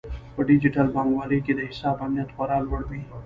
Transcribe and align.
په 0.35 0.41
ډیجیټل 0.49 0.87
بانکوالۍ 0.95 1.39
کې 1.45 1.53
د 1.55 1.61
حساب 1.69 1.95
امنیت 2.05 2.29
خورا 2.35 2.57
لوړ 2.67 2.81
وي. 2.89 3.01